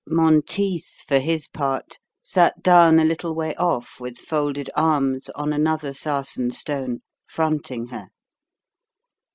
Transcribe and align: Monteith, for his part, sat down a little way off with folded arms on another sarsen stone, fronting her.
Monteith, 0.07 1.03
for 1.07 1.19
his 1.19 1.47
part, 1.47 1.99
sat 2.23 2.63
down 2.63 2.97
a 2.99 3.05
little 3.05 3.35
way 3.35 3.53
off 3.57 3.99
with 3.99 4.17
folded 4.17 4.67
arms 4.75 5.29
on 5.35 5.53
another 5.53 5.93
sarsen 5.93 6.49
stone, 6.49 7.01
fronting 7.27 7.89
her. 7.89 8.09